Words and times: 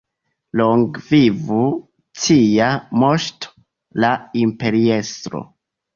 Longe 0.59 1.01
vivu 1.09 1.59
cia 2.23 2.69
Moŝto, 3.03 3.53
la 4.05 4.11
Imperiestro! 4.47 5.45